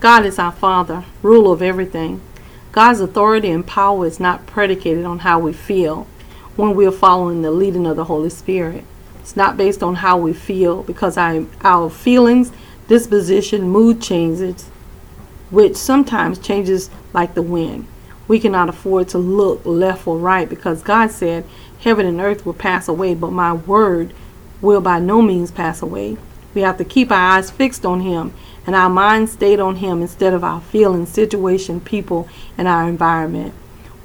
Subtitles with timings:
[0.00, 2.20] God is our Father, ruler of everything.
[2.70, 6.06] God's authority and power is not predicated on how we feel
[6.54, 8.84] when we are following the leading of the Holy Spirit.
[9.20, 12.52] It's not based on how we feel because our, feelings,
[12.86, 14.68] disposition, mood changes,
[15.50, 17.88] which sometimes changes like the wind.
[18.28, 21.44] We cannot afford to look left or right because God said,
[21.80, 24.14] Heaven and earth will pass away, but my word
[24.60, 26.18] will by no means pass away.
[26.58, 28.34] We have to keep our eyes fixed on Him
[28.66, 32.28] and our minds stayed on Him instead of our feelings, situation, people,
[32.58, 33.54] and our environment.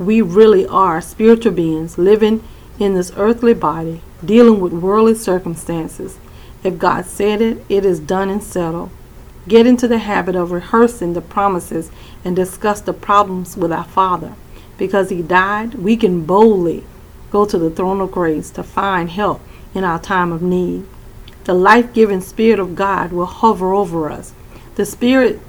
[0.00, 2.42] We really are spiritual beings living
[2.76, 6.18] in this earthly body, dealing with worldly circumstances.
[6.64, 8.90] If God said it, it is done and settled.
[9.46, 11.92] Get into the habit of rehearsing the promises
[12.24, 14.34] and discuss the problems with our Father.
[14.76, 16.82] Because He died, we can boldly
[17.30, 19.40] go to the throne of grace to find help
[19.72, 20.84] in our time of need.
[21.44, 24.32] The life giving Spirit of God will hover over us.
[24.76, 25.40] The Spirit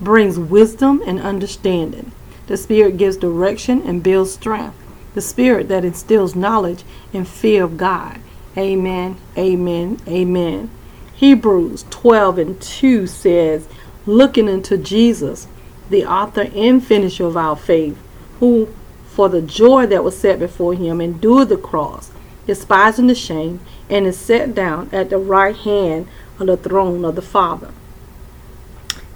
[0.00, 2.12] brings wisdom and understanding.
[2.46, 4.76] The Spirit gives direction and builds strength.
[5.14, 8.20] The Spirit that instills knowledge and fear of God.
[8.56, 10.70] Amen, amen, amen.
[11.14, 13.68] Hebrews 12 and 2 says,
[14.06, 15.46] Looking unto Jesus,
[15.90, 17.96] the author and finisher of our faith,
[18.40, 18.68] who
[19.06, 22.10] for the joy that was set before him endured the cross,
[22.46, 27.14] despising the shame, and is set down at the right hand of the throne of
[27.14, 27.72] the Father.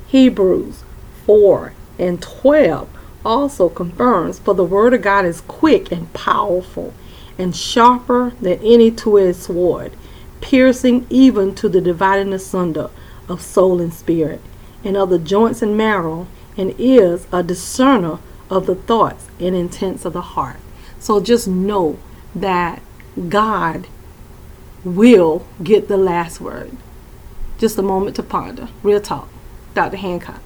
[0.08, 0.84] Hebrews
[1.26, 2.88] 4 and 12
[3.24, 6.94] also confirms, For the word of God is quick and powerful,
[7.36, 9.92] and sharper than any two edged sword,
[10.40, 12.90] piercing even to the dividing asunder
[13.28, 14.40] of soul and spirit,
[14.82, 18.18] and of the joints and marrow, and is a discerner
[18.50, 20.56] of the thoughts and intents of the heart.
[20.98, 21.98] So just know
[22.34, 22.80] that
[23.28, 23.86] God
[24.84, 26.76] will get the last word.
[27.58, 28.68] Just a moment to ponder.
[28.82, 29.28] Real talk.
[29.74, 29.96] Dr.
[29.96, 30.40] Hancock.